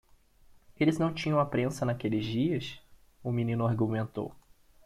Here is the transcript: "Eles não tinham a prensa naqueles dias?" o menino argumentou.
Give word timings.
"Eles 0.79 0.97
não 0.97 1.13
tinham 1.13 1.39
a 1.39 1.45
prensa 1.45 1.85
naqueles 1.85 2.25
dias?" 2.25 2.81
o 3.23 3.31
menino 3.31 3.67
argumentou. 3.67 4.33